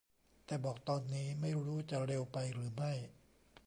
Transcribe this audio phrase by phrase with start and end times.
[0.45, 2.93] แต่บอกตอนนี้ไม่รู้จะเร็วไปหรือไม่